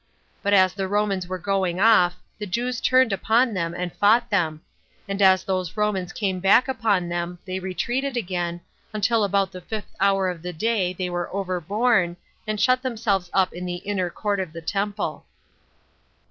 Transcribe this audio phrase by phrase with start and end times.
[0.41, 4.61] But as the Romans were going off, the Jews turned upon them, and fought them;
[5.07, 8.61] and as those Romans came back upon them, they retreated again,
[8.93, 12.17] until about the fifth hour of the day they were overborne,
[12.47, 15.27] and shut themselves up in the inner [court of the] temple.